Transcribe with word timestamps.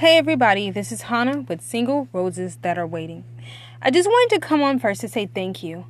Hey 0.00 0.16
everybody, 0.16 0.70
this 0.70 0.92
is 0.92 1.02
Hannah 1.02 1.42
with 1.42 1.60
Single 1.60 2.08
Roses 2.14 2.56
That 2.62 2.78
Are 2.78 2.86
Waiting. 2.86 3.22
I 3.82 3.90
just 3.90 4.08
wanted 4.08 4.34
to 4.34 4.40
come 4.40 4.62
on 4.62 4.78
first 4.78 5.02
to 5.02 5.08
say 5.08 5.26
thank 5.26 5.62
you. 5.62 5.84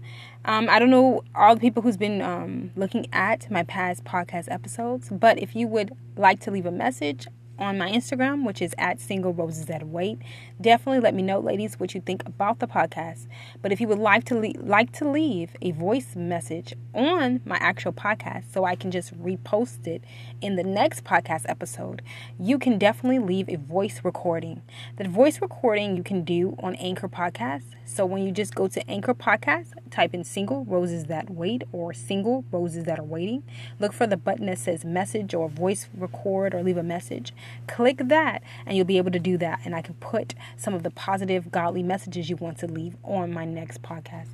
Um, 0.45 0.69
I 0.69 0.80
don't 0.80 0.90
know 0.90 1.22
all 1.33 1.54
the 1.54 1.61
people 1.61 1.80
who's 1.80 1.96
been 1.96 2.21
um, 2.21 2.73
looking 2.75 3.07
at 3.12 3.49
my 3.53 3.62
past 3.62 4.03
podcast 4.03 4.51
episodes, 4.51 5.11
but 5.12 5.38
if 5.38 5.54
you 5.54 5.69
would 5.69 5.93
like 6.17 6.41
to 6.41 6.51
leave 6.51 6.67
a 6.67 6.73
message, 6.73 7.29
on 7.61 7.79
my 7.79 7.91
Instagram, 7.91 8.45
which 8.45 8.62
is 8.62 8.75
at 8.79 8.98
Single 9.00 9.32
Roses 9.32 9.66
That 9.66 9.87
Wait. 9.87 10.19
Definitely 10.61 11.01
let 11.01 11.14
me 11.14 11.23
know, 11.23 11.39
ladies, 11.39 11.79
what 11.79 11.95
you 11.95 12.01
think 12.01 12.27
about 12.27 12.59
the 12.59 12.66
podcast. 12.66 13.29
But 13.62 13.71
if 13.71 13.80
you 13.80 13.87
would 13.89 13.98
like 13.98 14.25
to 14.25 14.34
le- 14.34 14.61
like 14.61 14.93
to 14.93 15.09
leave 15.09 15.51
a 15.61 15.73
voice 15.73 16.16
message 16.16 16.75
on 16.95 17.41
my 17.45 17.57
actual 17.59 17.93
podcast, 17.93 18.52
so 18.52 18.65
I 18.65 18.75
can 18.75 18.91
just 18.91 19.16
repost 19.23 19.87
it 19.87 20.02
in 20.41 20.57
the 20.57 20.65
next 20.65 21.05
podcast 21.05 21.45
episode, 21.48 22.02
you 22.38 22.59
can 22.59 22.79
definitely 22.79 23.19
leave 23.19 23.48
a 23.48 23.57
voice 23.57 24.01
recording. 24.02 24.62
The 24.97 25.09
voice 25.09 25.41
recording 25.41 25.97
you 25.97 26.02
can 26.02 26.24
do 26.24 26.56
on 26.62 26.74
Anchor 26.77 27.09
Podcast. 27.09 27.65
So 27.84 28.06
when 28.06 28.23
you 28.23 28.30
just 28.30 28.55
go 28.55 28.69
to 28.69 28.91
Anchor 28.91 29.15
Podcast, 29.15 29.73
type 29.91 30.15
in 30.15 30.24
Single 30.24 30.65
Roses 30.65 31.06
That 31.06 31.29
Wait 31.29 31.65
or 31.73 31.92
Single 31.92 32.45
Roses 32.51 32.84
That 32.84 32.98
Are 32.98 33.05
Waiting. 33.05 33.42
Look 33.79 33.92
for 33.92 34.06
the 34.06 34.16
button 34.16 34.47
that 34.47 34.59
says 34.59 34.84
message 34.84 35.34
or 35.34 35.48
voice 35.48 35.88
record 35.97 36.55
or 36.55 36.62
leave 36.62 36.77
a 36.77 36.83
message. 36.83 37.33
Click 37.66 37.98
that 38.04 38.42
and 38.66 38.77
you'll 38.77 38.86
be 38.86 38.98
able 38.98 39.10
to 39.10 39.18
do 39.18 39.38
that. 39.38 39.60
And 39.64 39.74
I 39.74 39.82
can 39.82 39.95
put 39.95 40.34
some 40.56 40.74
of 40.74 40.82
the 40.82 40.90
positive, 40.90 41.50
godly 41.50 41.82
messages 41.82 42.30
you 42.30 42.36
want 42.36 42.59
to 42.59 42.66
leave 42.66 42.96
on 43.04 43.32
my 43.32 43.45
next 43.45 43.82
podcast 43.82 44.28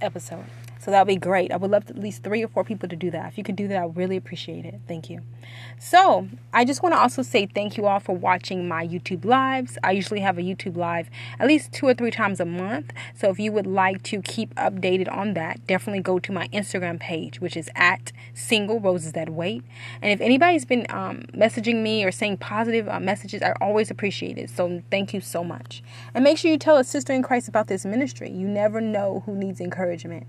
episode. 0.00 0.46
So 0.78 0.90
that 0.90 1.00
would 1.00 1.12
be 1.12 1.16
great. 1.16 1.52
I 1.52 1.56
would 1.56 1.70
love 1.70 1.88
at 1.88 1.98
least 1.98 2.22
three 2.22 2.44
or 2.44 2.48
four 2.48 2.64
people 2.64 2.88
to 2.88 2.96
do 2.96 3.10
that. 3.10 3.28
If 3.28 3.38
you 3.38 3.44
could 3.44 3.56
do 3.56 3.68
that, 3.68 3.76
I 3.76 3.86
really 3.86 4.16
appreciate 4.16 4.64
it. 4.64 4.80
Thank 4.86 5.08
you. 5.10 5.22
So 5.78 6.28
I 6.52 6.64
just 6.64 6.82
want 6.82 6.94
to 6.94 6.98
also 6.98 7.22
say 7.22 7.46
thank 7.46 7.76
you 7.76 7.86
all 7.86 8.00
for 8.00 8.16
watching 8.16 8.68
my 8.68 8.86
YouTube 8.86 9.24
lives. 9.24 9.78
I 9.82 9.92
usually 9.92 10.20
have 10.20 10.38
a 10.38 10.42
YouTube 10.42 10.76
live 10.76 11.08
at 11.38 11.46
least 11.46 11.72
two 11.72 11.86
or 11.86 11.94
three 11.94 12.10
times 12.10 12.40
a 12.40 12.44
month. 12.44 12.92
So 13.14 13.30
if 13.30 13.38
you 13.38 13.52
would 13.52 13.66
like 13.66 14.02
to 14.04 14.22
keep 14.22 14.54
updated 14.54 15.10
on 15.10 15.34
that, 15.34 15.66
definitely 15.66 16.02
go 16.02 16.18
to 16.18 16.32
my 16.32 16.48
Instagram 16.48 17.00
page, 17.00 17.40
which 17.40 17.56
is 17.56 17.70
at 17.74 18.12
Single 18.34 18.80
Roses 18.80 19.12
That 19.12 19.30
Wait. 19.30 19.64
And 20.02 20.12
if 20.12 20.20
anybody's 20.20 20.64
been 20.64 20.86
um, 20.90 21.24
messaging 21.34 21.82
me 21.82 22.04
or 22.04 22.10
saying 22.10 22.38
positive 22.38 22.88
uh, 22.88 23.00
messages, 23.00 23.42
I 23.42 23.52
always 23.60 23.90
appreciate 23.90 24.38
it. 24.38 24.50
So 24.50 24.82
thank 24.90 25.14
you 25.14 25.20
so 25.20 25.42
much. 25.42 25.82
And 26.14 26.22
make 26.22 26.38
sure 26.38 26.50
you 26.50 26.58
tell 26.58 26.76
a 26.76 26.84
sister 26.84 27.12
in 27.12 27.22
Christ 27.22 27.48
about 27.48 27.66
this 27.66 27.84
ministry. 27.84 28.30
You 28.30 28.46
never 28.46 28.80
know 28.80 29.22
who 29.26 29.34
needs 29.34 29.60
encouragement 29.60 30.26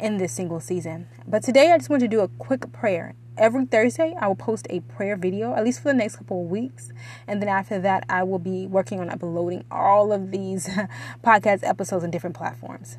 in 0.00 0.18
this 0.18 0.32
single 0.32 0.60
season. 0.60 1.08
But 1.26 1.42
today 1.42 1.72
I 1.72 1.78
just 1.78 1.90
want 1.90 2.02
to 2.02 2.08
do 2.08 2.20
a 2.20 2.28
quick 2.28 2.72
prayer. 2.72 3.14
Every 3.36 3.66
Thursday, 3.66 4.14
I 4.20 4.28
will 4.28 4.36
post 4.36 4.66
a 4.70 4.78
prayer 4.80 5.16
video, 5.16 5.56
at 5.56 5.64
least 5.64 5.82
for 5.82 5.88
the 5.88 5.94
next 5.94 6.16
couple 6.16 6.44
of 6.44 6.50
weeks. 6.50 6.92
And 7.26 7.42
then 7.42 7.48
after 7.48 7.80
that, 7.80 8.04
I 8.08 8.22
will 8.22 8.38
be 8.38 8.68
working 8.68 9.00
on 9.00 9.10
uploading 9.10 9.64
all 9.72 10.12
of 10.12 10.30
these 10.30 10.68
podcast 11.24 11.64
episodes 11.64 12.04
on 12.04 12.12
different 12.12 12.36
platforms. 12.36 12.96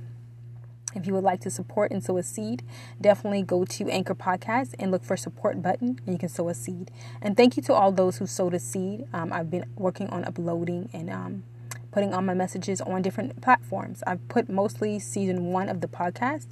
If 0.96 1.06
you 1.06 1.14
would 1.14 1.24
like 1.24 1.42
to 1.42 1.50
support 1.50 1.92
and 1.92 2.04
sow 2.04 2.18
a 2.18 2.24
seed, 2.24 2.64
definitely 3.00 3.44
go 3.44 3.66
to 3.66 3.90
Anchor 3.90 4.16
Podcast 4.16 4.76
and 4.80 4.92
look 4.92 5.04
for 5.04 5.18
support 5.18 5.62
button 5.62 6.00
and 6.06 6.16
you 6.16 6.18
can 6.18 6.30
sow 6.30 6.48
a 6.48 6.54
seed. 6.54 6.90
And 7.22 7.36
thank 7.36 7.58
you 7.58 7.64
to 7.64 7.74
all 7.74 7.92
those 7.92 8.18
who 8.18 8.26
sowed 8.26 8.54
a 8.54 8.60
seed. 8.60 9.06
Um, 9.14 9.34
I've 9.34 9.52
been 9.52 9.66
working 9.76 10.10
on 10.10 10.24
uploading 10.24 10.90
and 10.94 11.10
um, 11.10 11.44
putting 11.96 12.14
all 12.14 12.22
my 12.22 12.34
messages 12.34 12.82
on 12.82 13.02
different 13.02 13.42
platforms. 13.42 14.04
I've 14.06 14.28
put 14.28 14.50
mostly 14.50 15.00
season 15.00 15.46
one 15.46 15.70
of 15.70 15.80
the 15.80 15.88
podcast 15.88 16.48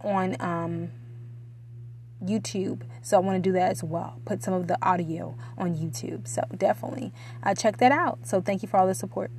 on 0.00 0.36
um, 0.38 0.92
YouTube. 2.24 2.82
So 3.02 3.16
I 3.16 3.20
want 3.20 3.42
to 3.42 3.42
do 3.42 3.52
that 3.54 3.72
as 3.72 3.82
well. 3.82 4.20
Put 4.24 4.44
some 4.44 4.54
of 4.54 4.68
the 4.68 4.78
audio 4.80 5.34
on 5.58 5.74
YouTube. 5.74 6.28
So 6.28 6.42
definitely 6.56 7.12
uh, 7.42 7.56
check 7.56 7.78
that 7.78 7.90
out. 7.90 8.20
So 8.24 8.40
thank 8.40 8.62
you 8.62 8.68
for 8.68 8.76
all 8.76 8.86
the 8.86 8.94
support. 8.94 9.32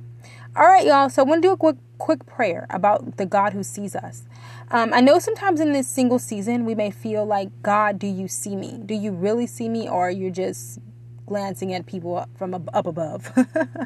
All 0.54 0.66
right, 0.66 0.84
y'all. 0.84 1.08
So 1.08 1.22
I 1.22 1.24
want 1.24 1.40
to 1.40 1.48
do 1.48 1.52
a 1.52 1.56
quick 1.56 1.76
quick 1.96 2.26
prayer 2.26 2.66
about 2.68 3.16
the 3.16 3.24
God 3.24 3.54
who 3.54 3.62
sees 3.62 3.96
us. 3.96 4.24
Um, 4.70 4.92
I 4.92 5.00
know 5.00 5.18
sometimes 5.18 5.60
in 5.60 5.72
this 5.72 5.88
single 5.88 6.18
season 6.18 6.66
we 6.66 6.74
may 6.74 6.90
feel 6.90 7.24
like 7.24 7.48
God, 7.62 7.98
do 7.98 8.06
you 8.06 8.28
see 8.28 8.56
me? 8.56 8.78
Do 8.84 8.92
you 8.92 9.10
really 9.10 9.46
see 9.46 9.70
me, 9.70 9.88
or 9.88 10.10
you're 10.10 10.30
just 10.30 10.80
glancing 11.26 11.74
at 11.74 11.86
people 11.86 12.26
from 12.36 12.54
up 12.54 12.86
above. 12.86 13.30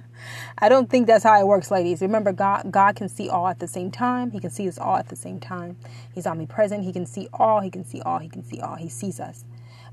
I 0.59 0.69
don't 0.69 0.89
think 0.89 1.07
that's 1.07 1.25
how 1.25 1.41
it 1.41 1.47
works, 1.47 1.71
ladies. 1.71 2.01
Remember, 2.03 2.33
God, 2.33 2.71
God 2.71 2.97
can 2.97 3.09
see 3.09 3.29
all 3.29 3.49
at 3.49 3.59
the 3.59 3.67
same 3.67 3.91
time. 3.91 4.31
He 4.31 4.41
can 4.41 4.51
see 4.51 4.69
us 4.69 4.79
all 4.79 4.97
at 4.97 5.09
the 5.09 5.17
same 5.17 5.41
time. 5.41 5.77
He's 6.15 6.27
omnipresent. 6.27 6.85
He 6.85 6.93
can 6.93 7.07
see 7.07 7.29
all. 7.33 7.61
He 7.61 7.71
can 7.71 7.85
see 7.85 8.01
all. 8.03 8.19
He 8.19 8.29
can 8.29 8.45
see 8.45 8.61
all. 8.61 8.77
He 8.77 8.89
sees 8.89 9.19
us. 9.19 9.45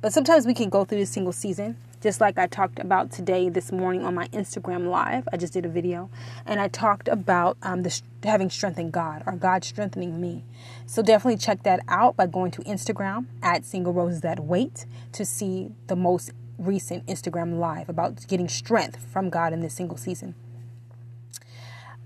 But 0.02 0.14
sometimes 0.14 0.46
we 0.46 0.54
can 0.54 0.70
go 0.70 0.86
through 0.86 1.00
this 1.00 1.10
single 1.10 1.34
season, 1.34 1.76
just 2.02 2.22
like 2.22 2.38
I 2.38 2.46
talked 2.46 2.78
about 2.78 3.12
today, 3.12 3.50
this 3.50 3.72
morning 3.72 4.06
on 4.06 4.14
my 4.14 4.28
Instagram 4.28 4.90
live. 4.90 5.28
I 5.34 5.38
just 5.38 5.54
did 5.54 5.66
a 5.66 5.70
video, 5.70 6.12
and 6.46 6.60
I 6.60 6.68
talked 6.68 7.08
about 7.08 7.58
um, 7.64 7.82
the, 7.82 8.02
having 8.24 8.52
strength 8.52 8.78
in 8.78 8.92
God 8.92 9.24
or 9.26 9.34
God 9.34 9.64
strengthening 9.64 10.22
me. 10.22 10.44
So 10.86 11.02
definitely 11.02 11.38
check 11.38 11.64
that 11.64 11.80
out 11.88 12.16
by 12.16 12.28
going 12.28 12.52
to 12.52 12.62
Instagram 12.62 13.26
at 13.42 13.66
Single 13.66 13.94
Roses 13.94 14.22
That 14.22 14.40
Wait 14.40 14.86
to 15.14 15.26
see 15.26 15.72
the 15.88 15.96
most 15.96 16.32
recent 16.58 17.06
Instagram 17.08 17.60
live 17.60 17.90
about 17.90 18.28
getting 18.28 18.48
strength 18.48 19.06
from 19.12 19.30
God 19.30 19.54
in 19.54 19.62
this 19.62 19.74
single 19.74 19.98
season. 19.98 20.36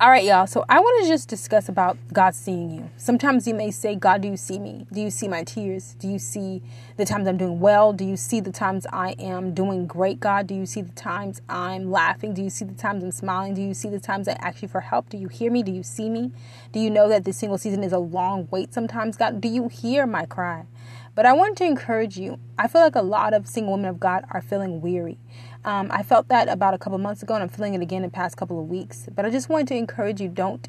All 0.01 0.09
right, 0.09 0.23
y'all. 0.23 0.47
So 0.47 0.65
I 0.67 0.79
want 0.79 1.03
to 1.03 1.09
just 1.09 1.29
discuss 1.29 1.69
about 1.69 1.95
God 2.11 2.33
seeing 2.33 2.71
you. 2.71 2.89
Sometimes 2.97 3.47
you 3.47 3.53
may 3.53 3.69
say, 3.69 3.93
God, 3.93 4.23
do 4.23 4.29
you 4.29 4.35
see 4.35 4.57
me? 4.57 4.87
Do 4.91 4.99
you 4.99 5.11
see 5.11 5.27
my 5.27 5.43
tears? 5.43 5.93
Do 5.99 6.07
you 6.07 6.17
see 6.17 6.63
the 6.97 7.05
times 7.05 7.27
I'm 7.27 7.37
doing 7.37 7.59
well? 7.59 7.93
Do 7.93 8.03
you 8.03 8.17
see 8.17 8.39
the 8.39 8.51
times 8.51 8.87
I 8.91 9.11
am 9.19 9.53
doing 9.53 9.85
great, 9.85 10.19
God? 10.19 10.47
Do 10.47 10.55
you 10.55 10.65
see 10.65 10.81
the 10.81 10.91
times 10.93 11.39
I'm 11.47 11.91
laughing? 11.91 12.33
Do 12.33 12.41
you 12.41 12.49
see 12.49 12.65
the 12.65 12.73
times 12.73 13.03
I'm 13.03 13.11
smiling? 13.11 13.53
Do 13.53 13.61
you 13.61 13.75
see 13.75 13.89
the 13.89 13.99
times 13.99 14.27
I 14.27 14.31
ask 14.41 14.63
you 14.63 14.67
for 14.67 14.81
help? 14.81 15.07
Do 15.09 15.19
you 15.19 15.27
hear 15.27 15.51
me? 15.51 15.61
Do 15.61 15.71
you 15.71 15.83
see 15.83 16.09
me? 16.09 16.31
Do 16.71 16.79
you 16.79 16.89
know 16.89 17.07
that 17.07 17.23
this 17.23 17.37
single 17.37 17.59
season 17.59 17.83
is 17.83 17.93
a 17.93 17.99
long 17.99 18.47
wait 18.49 18.73
sometimes, 18.73 19.17
God? 19.17 19.39
Do 19.39 19.49
you 19.49 19.67
hear 19.67 20.07
my 20.07 20.25
cry? 20.25 20.65
But 21.13 21.25
I 21.25 21.33
want 21.33 21.57
to 21.57 21.65
encourage 21.65 22.17
you. 22.17 22.39
I 22.57 22.67
feel 22.67 22.81
like 22.81 22.95
a 22.95 23.01
lot 23.01 23.33
of 23.33 23.47
single 23.47 23.73
women 23.73 23.89
of 23.89 23.99
God 23.99 24.23
are 24.31 24.41
feeling 24.41 24.81
weary. 24.81 25.17
Um, 25.65 25.89
I 25.91 26.03
felt 26.03 26.29
that 26.29 26.47
about 26.47 26.73
a 26.73 26.77
couple 26.77 26.97
months 26.97 27.21
ago, 27.21 27.33
and 27.33 27.43
I'm 27.43 27.49
feeling 27.49 27.73
it 27.73 27.81
again 27.81 27.97
in 27.97 28.09
the 28.09 28.09
past 28.09 28.37
couple 28.37 28.59
of 28.59 28.67
weeks. 28.67 29.07
But 29.13 29.25
I 29.25 29.29
just 29.29 29.49
wanted 29.49 29.67
to 29.69 29.75
encourage 29.75 30.21
you 30.21 30.29
don't 30.29 30.67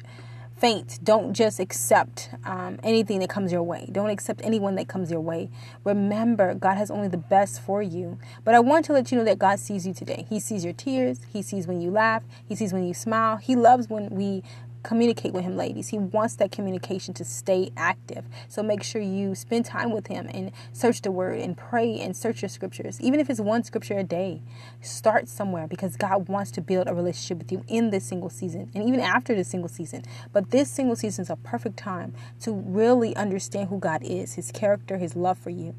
faint. 0.57 0.99
Don't 1.03 1.33
just 1.33 1.59
accept 1.59 2.29
um, 2.45 2.79
anything 2.83 3.19
that 3.19 3.29
comes 3.29 3.51
your 3.51 3.63
way. 3.63 3.89
Don't 3.91 4.09
accept 4.09 4.41
anyone 4.43 4.75
that 4.75 4.87
comes 4.87 5.11
your 5.11 5.21
way. 5.21 5.49
Remember, 5.83 6.53
God 6.53 6.77
has 6.77 6.91
only 6.91 7.07
the 7.07 7.17
best 7.17 7.61
for 7.61 7.81
you. 7.81 8.17
But 8.43 8.53
I 8.55 8.59
want 8.59 8.85
to 8.85 8.93
let 8.93 9.11
you 9.11 9.17
know 9.17 9.25
that 9.25 9.39
God 9.39 9.59
sees 9.59 9.87
you 9.87 9.93
today. 9.93 10.25
He 10.29 10.39
sees 10.39 10.63
your 10.63 10.73
tears. 10.73 11.21
He 11.31 11.41
sees 11.41 11.67
when 11.67 11.81
you 11.81 11.89
laugh. 11.89 12.23
He 12.45 12.55
sees 12.55 12.71
when 12.71 12.85
you 12.85 12.93
smile. 12.93 13.37
He 13.37 13.55
loves 13.55 13.89
when 13.89 14.09
we 14.09 14.43
communicate 14.83 15.33
with 15.33 15.43
him, 15.43 15.57
ladies. 15.57 15.87
He 15.87 15.97
wants 15.97 16.35
that 16.35 16.51
communication 16.51 17.13
to 17.15 17.25
stay 17.25 17.71
active. 17.75 18.25
So 18.47 18.61
make 18.61 18.83
sure 18.83 19.01
you 19.01 19.33
spend 19.33 19.65
time 19.65 19.91
with 19.91 20.07
him 20.07 20.29
and 20.33 20.51
search 20.71 21.01
the 21.01 21.11
word 21.11 21.39
and 21.39 21.57
pray 21.57 21.99
and 21.99 22.15
search 22.15 22.41
your 22.41 22.49
scriptures. 22.49 22.99
Even 23.01 23.19
if 23.19 23.29
it's 23.29 23.39
one 23.39 23.63
scripture 23.63 23.97
a 23.97 24.03
day, 24.03 24.41
start 24.81 25.27
somewhere 25.27 25.67
because 25.67 25.95
God 25.95 26.27
wants 26.27 26.51
to 26.51 26.61
build 26.61 26.87
a 26.87 26.93
relationship 26.93 27.39
with 27.39 27.51
you 27.51 27.63
in 27.67 27.89
this 27.89 28.05
single 28.05 28.29
season 28.29 28.69
and 28.75 28.87
even 28.87 28.99
after 28.99 29.33
the 29.33 29.43
single 29.43 29.69
season. 29.69 30.03
But 30.31 30.51
this 30.51 30.69
single 30.69 30.95
season 30.95 31.23
is 31.23 31.29
a 31.29 31.37
perfect 31.37 31.77
time 31.77 32.13
to 32.41 32.51
really 32.51 33.15
understand 33.15 33.69
who 33.69 33.79
God 33.79 34.03
is, 34.03 34.33
his 34.33 34.51
character, 34.51 34.97
his 34.97 35.15
love 35.15 35.37
for 35.37 35.49
you. 35.49 35.75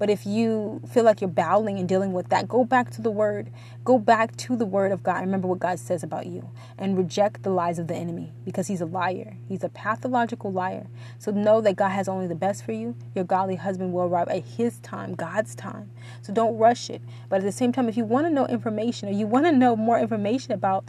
But 0.00 0.08
if 0.08 0.24
you 0.24 0.80
feel 0.90 1.04
like 1.04 1.20
you're 1.20 1.28
battling 1.28 1.78
and 1.78 1.86
dealing 1.86 2.14
with 2.14 2.30
that, 2.30 2.48
go 2.48 2.64
back 2.64 2.90
to 2.92 3.02
the 3.02 3.10
Word. 3.10 3.50
Go 3.84 3.98
back 3.98 4.34
to 4.38 4.56
the 4.56 4.64
Word 4.64 4.92
of 4.92 5.02
God. 5.02 5.20
Remember 5.20 5.46
what 5.46 5.58
God 5.58 5.78
says 5.78 6.02
about 6.02 6.24
you 6.24 6.48
and 6.78 6.96
reject 6.96 7.42
the 7.42 7.50
lies 7.50 7.78
of 7.78 7.86
the 7.86 7.94
enemy 7.94 8.32
because 8.46 8.66
he's 8.66 8.80
a 8.80 8.86
liar. 8.86 9.36
He's 9.46 9.62
a 9.62 9.68
pathological 9.68 10.50
liar. 10.50 10.86
So 11.18 11.32
know 11.32 11.60
that 11.60 11.76
God 11.76 11.90
has 11.90 12.08
only 12.08 12.26
the 12.26 12.34
best 12.34 12.64
for 12.64 12.72
you. 12.72 12.96
Your 13.14 13.24
godly 13.24 13.56
husband 13.56 13.92
will 13.92 14.04
arrive 14.04 14.28
at 14.28 14.42
his 14.42 14.78
time, 14.78 15.14
God's 15.14 15.54
time. 15.54 15.90
So 16.22 16.32
don't 16.32 16.56
rush 16.56 16.88
it. 16.88 17.02
But 17.28 17.40
at 17.40 17.44
the 17.44 17.52
same 17.52 17.70
time, 17.70 17.86
if 17.86 17.98
you 17.98 18.06
want 18.06 18.26
to 18.26 18.30
know 18.30 18.46
information 18.46 19.10
or 19.10 19.12
you 19.12 19.26
want 19.26 19.44
to 19.44 19.52
know 19.52 19.76
more 19.76 19.98
information 19.98 20.52
about 20.52 20.86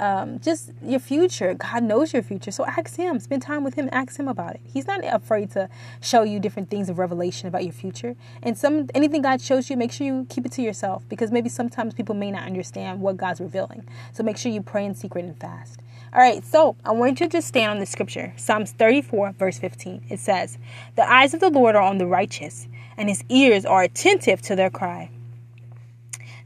um, 0.00 0.40
just 0.40 0.72
your 0.82 0.98
future. 0.98 1.54
God 1.54 1.84
knows 1.84 2.12
your 2.12 2.22
future. 2.22 2.50
So 2.50 2.64
ask 2.64 2.96
Him, 2.96 3.20
spend 3.20 3.42
time 3.42 3.62
with 3.62 3.74
Him, 3.74 3.88
ask 3.92 4.18
Him 4.18 4.26
about 4.26 4.54
it. 4.54 4.60
He's 4.64 4.86
not 4.86 5.04
afraid 5.04 5.50
to 5.52 5.68
show 6.00 6.22
you 6.22 6.40
different 6.40 6.70
things 6.70 6.88
of 6.88 6.98
revelation 6.98 7.48
about 7.48 7.62
your 7.64 7.72
future. 7.72 8.16
And 8.42 8.58
some 8.58 8.88
anything 8.94 9.22
God 9.22 9.40
shows 9.40 9.70
you, 9.70 9.76
make 9.76 9.92
sure 9.92 10.06
you 10.06 10.26
keep 10.28 10.46
it 10.46 10.52
to 10.52 10.62
yourself 10.62 11.04
because 11.08 11.30
maybe 11.30 11.48
sometimes 11.48 11.94
people 11.94 12.14
may 12.14 12.30
not 12.30 12.44
understand 12.44 13.00
what 13.00 13.16
God's 13.16 13.40
revealing. 13.40 13.86
So 14.12 14.22
make 14.22 14.38
sure 14.38 14.50
you 14.50 14.62
pray 14.62 14.84
in 14.84 14.94
secret 14.94 15.24
and 15.24 15.38
fast. 15.38 15.80
All 16.12 16.20
right, 16.20 16.44
so 16.44 16.74
I 16.84 16.90
want 16.90 17.20
you 17.20 17.26
to 17.26 17.30
just 17.30 17.46
stand 17.46 17.70
on 17.70 17.78
the 17.78 17.86
scripture 17.86 18.32
Psalms 18.36 18.72
34, 18.72 19.32
verse 19.38 19.58
15. 19.58 20.06
It 20.08 20.18
says, 20.18 20.58
The 20.96 21.08
eyes 21.08 21.34
of 21.34 21.40
the 21.40 21.50
Lord 21.50 21.76
are 21.76 21.82
on 21.82 21.98
the 21.98 22.06
righteous, 22.06 22.66
and 22.96 23.08
his 23.08 23.22
ears 23.28 23.64
are 23.64 23.82
attentive 23.82 24.42
to 24.42 24.56
their 24.56 24.70
cry. 24.70 25.10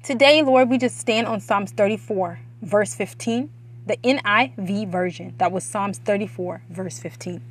Today, 0.02 0.42
Lord, 0.42 0.68
we 0.68 0.76
just 0.76 0.98
stand 0.98 1.26
on 1.26 1.40
Psalms 1.40 1.70
34, 1.72 2.38
verse 2.64 2.94
15, 2.94 3.50
the 3.86 3.96
NIV 3.98 4.90
version. 4.90 5.34
That 5.38 5.52
was 5.52 5.64
Psalms 5.64 5.98
34, 5.98 6.62
verse 6.70 6.98
15. 6.98 7.42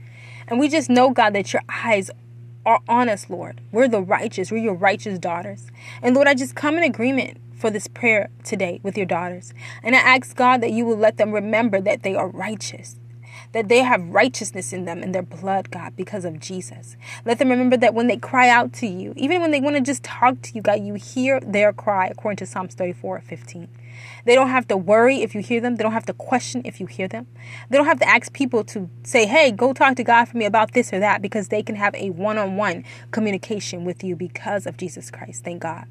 And 0.48 0.60
we 0.60 0.70
just 0.70 0.90
know, 0.90 1.12
God, 1.12 1.34
that 1.34 1.54
your 1.54 1.62
eyes 1.70 2.12
are 2.66 2.80
on 2.88 3.10
us, 3.10 3.30
Lord. 3.30 3.62
We're 3.72 3.88
the 3.88 4.02
righteous. 4.02 4.52
We're 4.52 4.58
your 4.58 4.74
righteous 4.74 5.20
daughters. 5.20 5.68
And 6.02 6.16
Lord, 6.16 6.28
I 6.28 6.34
just 6.34 6.56
come 6.56 6.78
in 6.78 6.84
agreement 6.84 7.38
for 7.56 7.70
this 7.70 7.88
prayer 7.88 8.30
today 8.44 8.80
with 8.84 8.98
your 8.98 9.06
daughters. 9.06 9.54
And 9.84 9.96
I 9.96 10.00
ask 10.00 10.36
God 10.36 10.62
that 10.62 10.72
you 10.72 10.86
will 10.86 10.98
let 10.98 11.18
them 11.18 11.32
remember 11.32 11.80
that 11.82 12.04
they 12.04 12.16
are 12.16 12.28
righteous 12.28 12.98
that 13.54 13.70
they 13.70 13.84
have 13.84 14.10
righteousness 14.10 14.74
in 14.74 14.86
them 14.86 15.02
in 15.02 15.12
their 15.12 15.22
blood, 15.22 15.72
God, 15.72 15.96
because 15.96 16.26
of 16.26 16.40
Jesus. 16.40 16.98
Let 17.24 17.40
them 17.40 17.50
remember 17.50 17.78
that 17.78 17.94
when 17.94 18.08
they 18.08 18.18
cry 18.18 18.50
out 18.50 18.74
to 18.74 18.88
you, 18.88 19.14
even 19.16 19.42
when 19.42 19.52
they 19.52 19.62
want 19.62 19.76
to 19.76 19.82
just 19.82 20.04
talk 20.04 20.42
to 20.42 20.54
you, 20.54 20.62
God, 20.62 20.84
you 20.84 20.96
hear 20.96 21.40
their 21.40 21.72
cry, 21.72 22.08
according 22.08 22.38
to 22.38 22.46
Psalms 22.46 22.74
34 22.74 23.22
15. 23.22 23.68
They 24.26 24.36
don't 24.36 24.50
have 24.50 24.68
to 24.70 24.78
worry 24.78 25.22
if 25.22 25.36
you 25.36 25.42
hear 25.42 25.62
them. 25.62 25.76
They 25.76 25.84
don't 25.84 25.94
have 25.94 26.06
to 26.08 26.14
question 26.14 26.62
if 26.66 26.80
you 26.80 26.86
hear 26.86 27.08
them. 27.08 27.28
They 27.70 27.78
don't 27.78 27.88
have 27.88 28.00
to 28.00 28.08
ask 28.08 28.32
people 28.34 28.64
to 28.66 28.90
say, 29.04 29.26
hey, 29.26 29.52
go 29.52 29.74
talk 29.74 29.96
to 29.98 30.04
God 30.04 30.26
for 30.26 30.38
me 30.38 30.46
about 30.46 30.74
this 30.74 30.94
or 30.94 31.00
that, 31.00 31.22
because 31.22 31.50
they 31.50 31.64
can 31.64 31.76
have 31.76 31.96
a 31.96 32.10
one 32.12 32.38
on 32.38 32.56
one 32.56 32.84
communication 33.12 33.86
with 33.86 34.04
you 34.04 34.16
because 34.16 34.66
of 34.66 34.78
Jesus 34.78 35.12
Christ. 35.12 35.44
Thank 35.44 35.62
God. 35.62 35.86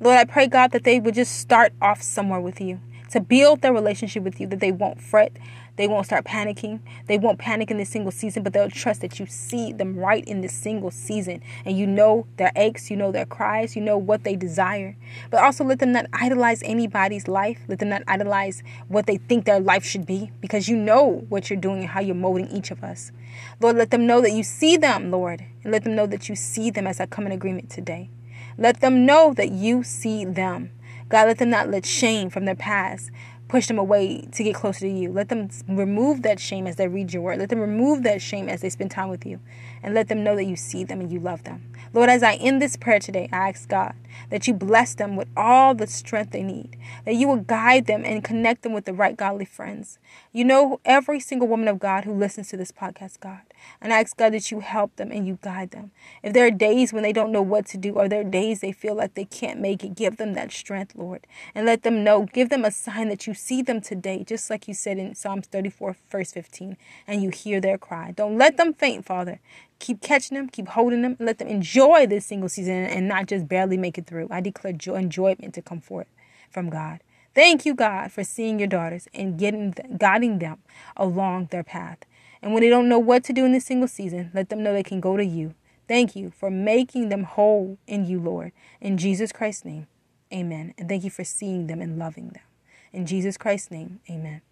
Lord, 0.00 0.16
I 0.16 0.24
pray, 0.24 0.46
God, 0.46 0.72
that 0.72 0.84
they 0.84 1.00
would 1.00 1.14
just 1.14 1.38
start 1.38 1.72
off 1.80 2.02
somewhere 2.02 2.40
with 2.40 2.60
you 2.60 2.80
to 3.10 3.20
build 3.20 3.62
their 3.62 3.72
relationship 3.72 4.22
with 4.22 4.40
you, 4.40 4.46
that 4.48 4.60
they 4.60 4.72
won't 4.72 5.00
fret, 5.00 5.32
they 5.80 5.88
won't 5.88 6.04
start 6.04 6.26
panicking. 6.26 6.80
They 7.06 7.16
won't 7.16 7.38
panic 7.38 7.70
in 7.70 7.78
this 7.78 7.88
single 7.88 8.12
season, 8.12 8.42
but 8.42 8.52
they'll 8.52 8.68
trust 8.68 9.00
that 9.00 9.18
you 9.18 9.24
see 9.24 9.72
them 9.72 9.96
right 9.96 10.22
in 10.26 10.42
this 10.42 10.52
single 10.52 10.90
season 10.90 11.42
and 11.64 11.78
you 11.78 11.86
know 11.86 12.26
their 12.36 12.52
aches, 12.54 12.90
you 12.90 12.98
know 12.98 13.10
their 13.10 13.24
cries, 13.24 13.74
you 13.74 13.80
know 13.80 13.96
what 13.96 14.22
they 14.22 14.36
desire. 14.36 14.94
But 15.30 15.42
also 15.42 15.64
let 15.64 15.78
them 15.78 15.92
not 15.92 16.04
idolize 16.12 16.62
anybody's 16.64 17.28
life. 17.28 17.60
Let 17.66 17.78
them 17.78 17.88
not 17.88 18.02
idolize 18.06 18.62
what 18.88 19.06
they 19.06 19.16
think 19.16 19.46
their 19.46 19.58
life 19.58 19.82
should 19.82 20.04
be 20.04 20.30
because 20.42 20.68
you 20.68 20.76
know 20.76 21.24
what 21.30 21.48
you're 21.48 21.58
doing 21.58 21.80
and 21.80 21.88
how 21.88 22.00
you're 22.00 22.14
molding 22.14 22.48
each 22.50 22.70
of 22.70 22.84
us. 22.84 23.10
Lord, 23.58 23.76
let 23.76 23.90
them 23.90 24.06
know 24.06 24.20
that 24.20 24.32
you 24.32 24.42
see 24.42 24.76
them, 24.76 25.10
Lord, 25.10 25.42
and 25.62 25.72
let 25.72 25.84
them 25.84 25.94
know 25.94 26.06
that 26.08 26.28
you 26.28 26.36
see 26.36 26.70
them 26.70 26.86
as 26.86 27.00
I 27.00 27.06
come 27.06 27.24
in 27.24 27.32
agreement 27.32 27.70
today. 27.70 28.10
Let 28.58 28.80
them 28.80 29.06
know 29.06 29.32
that 29.34 29.50
you 29.50 29.82
see 29.82 30.26
them. 30.26 30.72
God, 31.10 31.26
let 31.26 31.38
them 31.38 31.50
not 31.50 31.68
let 31.68 31.84
shame 31.84 32.30
from 32.30 32.44
their 32.46 32.54
past 32.54 33.10
push 33.48 33.66
them 33.66 33.80
away 33.80 34.20
to 34.30 34.44
get 34.44 34.54
closer 34.54 34.80
to 34.80 34.88
you. 34.88 35.10
Let 35.10 35.28
them 35.28 35.50
remove 35.68 36.22
that 36.22 36.38
shame 36.38 36.68
as 36.68 36.76
they 36.76 36.86
read 36.86 37.12
your 37.12 37.22
word. 37.22 37.40
Let 37.40 37.48
them 37.48 37.58
remove 37.58 38.04
that 38.04 38.22
shame 38.22 38.48
as 38.48 38.60
they 38.60 38.70
spend 38.70 38.92
time 38.92 39.08
with 39.08 39.26
you. 39.26 39.40
And 39.82 39.92
let 39.92 40.06
them 40.06 40.22
know 40.22 40.36
that 40.36 40.44
you 40.44 40.54
see 40.54 40.84
them 40.84 41.00
and 41.00 41.10
you 41.10 41.18
love 41.18 41.42
them. 41.42 41.66
Lord, 41.92 42.10
as 42.10 42.22
I 42.22 42.34
end 42.34 42.62
this 42.62 42.76
prayer 42.76 43.00
today, 43.00 43.28
I 43.32 43.48
ask 43.48 43.68
God 43.68 43.94
that 44.30 44.46
you 44.46 44.54
bless 44.54 44.94
them 44.94 45.16
with 45.16 45.28
all 45.36 45.74
the 45.74 45.86
strength 45.86 46.32
they 46.32 46.42
need, 46.42 46.76
that 47.04 47.14
you 47.14 47.28
will 47.28 47.36
guide 47.36 47.86
them 47.86 48.04
and 48.04 48.24
connect 48.24 48.62
them 48.62 48.72
with 48.72 48.84
the 48.84 48.92
right 48.92 49.16
godly 49.16 49.44
friends. 49.44 49.98
You 50.32 50.44
know 50.44 50.80
every 50.84 51.20
single 51.20 51.48
woman 51.48 51.68
of 51.68 51.78
God 51.78 52.04
who 52.04 52.12
listens 52.12 52.48
to 52.48 52.56
this 52.56 52.72
podcast, 52.72 53.20
God. 53.20 53.40
And 53.80 53.92
I 53.92 54.00
ask 54.00 54.16
God 54.16 54.32
that 54.32 54.50
you 54.50 54.60
help 54.60 54.96
them 54.96 55.10
and 55.10 55.26
you 55.26 55.38
guide 55.42 55.70
them. 55.70 55.90
If 56.22 56.32
there 56.32 56.46
are 56.46 56.50
days 56.50 56.92
when 56.92 57.02
they 57.02 57.12
don't 57.12 57.32
know 57.32 57.42
what 57.42 57.66
to 57.66 57.76
do, 57.76 57.94
or 57.94 58.08
there 58.08 58.20
are 58.20 58.24
days 58.24 58.60
they 58.60 58.72
feel 58.72 58.94
like 58.94 59.14
they 59.14 59.24
can't 59.24 59.60
make 59.60 59.84
it, 59.84 59.94
give 59.94 60.16
them 60.16 60.34
that 60.34 60.52
strength, 60.52 60.94
Lord. 60.96 61.26
And 61.54 61.66
let 61.66 61.82
them 61.82 62.04
know, 62.04 62.26
give 62.32 62.48
them 62.48 62.64
a 62.64 62.70
sign 62.70 63.08
that 63.08 63.26
you 63.26 63.34
see 63.34 63.62
them 63.62 63.80
today, 63.80 64.24
just 64.24 64.50
like 64.50 64.68
you 64.68 64.74
said 64.74 64.98
in 64.98 65.14
Psalms 65.14 65.46
34, 65.46 65.96
verse 66.10 66.32
15, 66.32 66.76
and 67.06 67.22
you 67.22 67.30
hear 67.30 67.60
their 67.60 67.78
cry. 67.78 68.12
Don't 68.12 68.38
let 68.38 68.56
them 68.56 68.72
faint, 68.72 69.04
Father. 69.04 69.40
Keep 69.80 70.02
catching 70.02 70.36
them, 70.36 70.48
keep 70.48 70.68
holding 70.68 71.02
them, 71.02 71.16
let 71.18 71.38
them 71.38 71.48
enjoy 71.48 72.06
this 72.06 72.26
single 72.26 72.48
season 72.48 72.84
and 72.84 73.08
not 73.08 73.26
just 73.26 73.48
barely 73.48 73.76
make 73.76 73.98
it 73.98 74.06
through. 74.06 74.28
I 74.30 74.40
declare 74.40 74.72
joy, 74.72 74.94
enjoyment 74.94 75.54
to 75.54 75.62
come 75.62 75.80
forth 75.80 76.06
from 76.50 76.70
God. 76.70 77.00
Thank 77.34 77.64
you, 77.64 77.74
God, 77.74 78.12
for 78.12 78.22
seeing 78.22 78.58
your 78.58 78.68
daughters 78.68 79.08
and 79.14 79.38
getting 79.38 79.74
guiding 79.98 80.38
them 80.38 80.58
along 80.96 81.48
their 81.50 81.64
path. 81.64 81.98
And 82.42 82.52
when 82.52 82.62
they 82.62 82.68
don't 82.68 82.88
know 82.88 82.98
what 82.98 83.24
to 83.24 83.32
do 83.32 83.44
in 83.44 83.52
this 83.52 83.66
single 83.66 83.88
season, 83.88 84.30
let 84.34 84.48
them 84.48 84.62
know 84.62 84.72
they 84.72 84.82
can 84.82 85.00
go 85.00 85.16
to 85.16 85.24
you. 85.24 85.54
Thank 85.88 86.14
you 86.14 86.30
for 86.30 86.50
making 86.50 87.08
them 87.08 87.24
whole 87.24 87.78
in 87.86 88.04
you, 88.04 88.20
Lord. 88.20 88.52
In 88.80 88.96
Jesus 88.96 89.32
Christ's 89.32 89.64
name, 89.64 89.88
amen. 90.32 90.74
And 90.78 90.88
thank 90.88 91.02
you 91.04 91.10
for 91.10 91.24
seeing 91.24 91.66
them 91.66 91.80
and 91.80 91.98
loving 91.98 92.28
them. 92.28 92.44
In 92.92 93.06
Jesus 93.06 93.36
Christ's 93.36 93.70
name, 93.70 94.00
amen. 94.08 94.42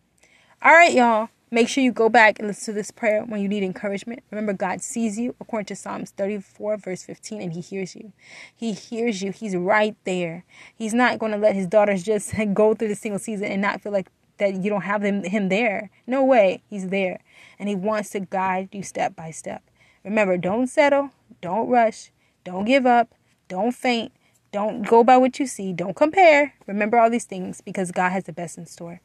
All 0.62 0.72
right, 0.72 0.92
y'all. 0.92 1.28
Make 1.50 1.68
sure 1.68 1.82
you 1.82 1.92
go 1.92 2.10
back 2.10 2.38
and 2.38 2.46
listen 2.46 2.74
to 2.74 2.78
this 2.78 2.90
prayer 2.90 3.24
when 3.24 3.40
you 3.40 3.48
need 3.48 3.62
encouragement. 3.62 4.22
Remember, 4.30 4.52
God 4.52 4.82
sees 4.82 5.18
you, 5.18 5.34
according 5.40 5.64
to 5.66 5.76
Psalms 5.76 6.10
34, 6.10 6.76
verse 6.76 7.02
15, 7.04 7.40
and 7.40 7.52
He 7.54 7.62
hears 7.62 7.96
you. 7.96 8.12
He 8.54 8.72
hears 8.72 9.22
you. 9.22 9.32
He's 9.32 9.56
right 9.56 9.96
there. 10.04 10.44
He's 10.74 10.92
not 10.92 11.18
going 11.18 11.32
to 11.32 11.38
let 11.38 11.54
His 11.54 11.66
daughters 11.66 12.02
just 12.02 12.34
go 12.54 12.74
through 12.74 12.88
the 12.88 12.94
single 12.94 13.18
season 13.18 13.46
and 13.46 13.62
not 13.62 13.80
feel 13.80 13.92
like 13.92 14.10
that 14.36 14.56
you 14.62 14.68
don't 14.68 14.82
have 14.82 15.02
him, 15.02 15.24
him 15.24 15.48
there. 15.48 15.90
No 16.06 16.22
way. 16.22 16.62
He's 16.68 16.88
there. 16.88 17.20
And 17.58 17.68
He 17.68 17.74
wants 17.74 18.10
to 18.10 18.20
guide 18.20 18.68
you 18.72 18.82
step 18.82 19.16
by 19.16 19.30
step. 19.30 19.62
Remember, 20.04 20.36
don't 20.36 20.66
settle. 20.66 21.10
Don't 21.40 21.68
rush. 21.68 22.10
Don't 22.44 22.66
give 22.66 22.84
up. 22.84 23.14
Don't 23.48 23.72
faint. 23.72 24.12
Don't 24.52 24.86
go 24.86 25.04
by 25.04 25.16
what 25.16 25.38
you 25.38 25.46
see. 25.46 25.72
Don't 25.72 25.96
compare. 25.96 26.54
Remember 26.66 26.98
all 26.98 27.10
these 27.10 27.24
things 27.24 27.60
because 27.60 27.90
God 27.90 28.10
has 28.10 28.24
the 28.24 28.32
best 28.32 28.56
in 28.56 28.66
store. 28.66 29.00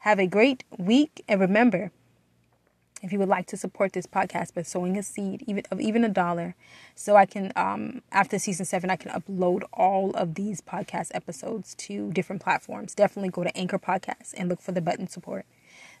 Have 0.00 0.18
a 0.18 0.26
great 0.26 0.64
week. 0.78 1.22
And 1.28 1.40
remember, 1.40 1.92
if 3.02 3.12
you 3.12 3.18
would 3.18 3.28
like 3.28 3.46
to 3.48 3.56
support 3.56 3.92
this 3.92 4.06
podcast 4.06 4.54
by 4.54 4.62
sowing 4.62 4.96
a 4.96 5.02
seed, 5.02 5.44
even 5.46 5.64
of 5.70 5.78
even 5.78 6.04
a 6.04 6.08
dollar, 6.08 6.54
so 6.94 7.16
I 7.16 7.26
can 7.26 7.52
um, 7.54 8.00
after 8.10 8.38
season 8.38 8.64
seven, 8.64 8.88
I 8.88 8.96
can 8.96 9.10
upload 9.10 9.62
all 9.74 10.12
of 10.12 10.36
these 10.36 10.62
podcast 10.62 11.10
episodes 11.12 11.74
to 11.76 12.10
different 12.12 12.40
platforms. 12.40 12.94
Definitely 12.94 13.28
go 13.28 13.44
to 13.44 13.54
Anchor 13.54 13.78
Podcasts 13.78 14.32
and 14.34 14.48
look 14.48 14.62
for 14.62 14.72
the 14.72 14.80
button 14.80 15.06
support. 15.06 15.44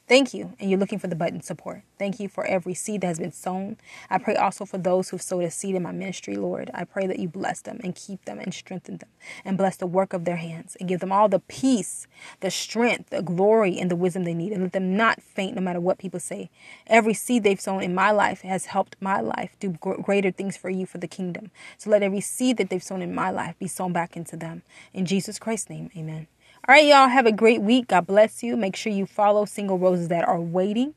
Thank 0.08 0.34
you. 0.34 0.54
And 0.58 0.68
you're 0.68 0.78
looking 0.78 0.98
for 0.98 1.06
the 1.06 1.14
button 1.14 1.40
support. 1.40 1.82
Thank 1.96 2.18
you 2.18 2.28
for 2.28 2.44
every 2.44 2.74
seed 2.74 3.02
that 3.02 3.06
has 3.06 3.20
been 3.20 3.30
sown. 3.30 3.76
I 4.10 4.18
pray 4.18 4.34
also 4.34 4.64
for 4.64 4.76
those 4.76 5.08
who've 5.08 5.22
sowed 5.22 5.44
a 5.44 5.50
seed 5.52 5.76
in 5.76 5.84
my 5.84 5.92
ministry, 5.92 6.34
Lord. 6.34 6.68
I 6.74 6.82
pray 6.82 7.06
that 7.06 7.20
you 7.20 7.28
bless 7.28 7.60
them 7.60 7.80
and 7.84 7.94
keep 7.94 8.24
them 8.24 8.40
and 8.40 8.52
strengthen 8.52 8.96
them 8.96 9.08
and 9.44 9.56
bless 9.56 9.76
the 9.76 9.86
work 9.86 10.12
of 10.12 10.24
their 10.24 10.36
hands 10.36 10.76
and 10.80 10.88
give 10.88 10.98
them 10.98 11.12
all 11.12 11.28
the 11.28 11.38
peace, 11.38 12.08
the 12.40 12.50
strength, 12.50 13.10
the 13.10 13.22
glory, 13.22 13.78
and 13.78 13.88
the 13.88 13.94
wisdom 13.94 14.24
they 14.24 14.34
need. 14.34 14.52
And 14.52 14.64
let 14.64 14.72
them 14.72 14.96
not 14.96 15.22
faint 15.22 15.54
no 15.54 15.62
matter 15.62 15.80
what 15.80 15.98
people 15.98 16.18
say. 16.18 16.50
Every 16.88 17.14
seed 17.14 17.44
they've 17.44 17.60
sown 17.60 17.80
in 17.82 17.94
my 17.94 18.10
life 18.10 18.40
has 18.40 18.66
helped 18.66 18.96
my 19.00 19.20
life 19.20 19.56
do 19.60 19.70
greater 19.70 20.32
things 20.32 20.56
for 20.56 20.70
you 20.70 20.86
for 20.86 20.98
the 20.98 21.06
kingdom. 21.06 21.52
So 21.78 21.88
let 21.88 22.02
every 22.02 22.20
seed 22.20 22.56
that 22.56 22.68
they've 22.68 22.82
sown 22.82 23.00
in 23.00 23.14
my 23.14 23.30
life 23.30 23.56
be 23.60 23.68
sown 23.68 23.92
back 23.92 24.16
into 24.16 24.36
them. 24.36 24.62
In 24.92 25.06
Jesus 25.06 25.38
Christ's 25.38 25.70
name, 25.70 25.90
amen. 25.96 26.26
All 26.68 26.74
right, 26.74 26.84
y'all, 26.84 27.08
have 27.08 27.26
a 27.26 27.32
great 27.32 27.62
week. 27.62 27.88
God 27.88 28.06
bless 28.06 28.42
you. 28.42 28.56
Make 28.56 28.76
sure 28.76 28.92
you 28.92 29.06
follow 29.06 29.44
Single 29.46 29.78
Roses 29.78 30.08
That 30.08 30.28
Are 30.28 30.40
Waiting 30.40 30.94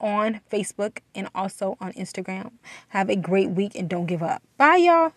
on 0.00 0.40
Facebook 0.50 0.98
and 1.14 1.28
also 1.34 1.76
on 1.80 1.92
Instagram. 1.92 2.50
Have 2.88 3.08
a 3.08 3.16
great 3.16 3.50
week 3.50 3.74
and 3.76 3.88
don't 3.88 4.06
give 4.06 4.22
up. 4.22 4.42
Bye, 4.56 4.76
y'all. 4.76 5.12